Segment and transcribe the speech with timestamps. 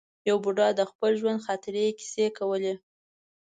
[0.29, 2.73] یو بوډا د خپل ژوند د خاطرې کیسې کولې.